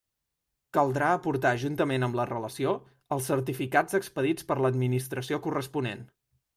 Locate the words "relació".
2.31-2.73